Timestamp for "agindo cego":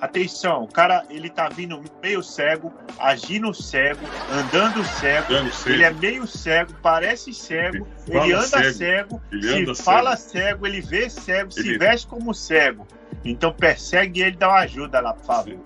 2.98-4.00